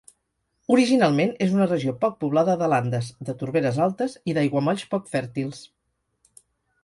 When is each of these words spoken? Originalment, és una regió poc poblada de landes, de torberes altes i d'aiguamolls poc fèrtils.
Originalment, 0.75 1.33
és 1.45 1.51
una 1.57 1.65
regió 1.67 1.91
poc 2.05 2.15
poblada 2.23 2.55
de 2.61 2.69
landes, 2.73 3.11
de 3.27 3.35
torberes 3.43 3.77
altes 3.87 4.15
i 4.33 4.37
d'aiguamolls 4.37 4.87
poc 4.95 5.11
fèrtils. 5.17 5.61